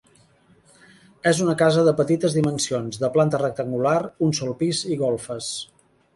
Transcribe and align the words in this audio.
És 1.31 1.41
una 1.45 1.55
casa 1.59 1.83
de 1.89 1.93
petites 1.99 2.37
dimensions, 2.39 2.99
de 3.05 3.11
planta 3.19 3.41
rectangular, 3.43 3.95
un 4.29 4.35
sol 4.41 4.59
pis 4.65 4.83
i 4.97 5.01
golfes. 5.05 5.55